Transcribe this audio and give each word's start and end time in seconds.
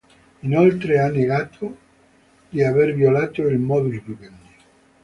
Inoltre, 0.41 0.97
ha 0.97 1.11
negato 1.11 1.77
di 2.49 2.63
aver 2.63 2.95
violato 2.95 3.43
il 3.47 3.59
"Modus 3.59 4.01
Vivendi". 4.03 4.53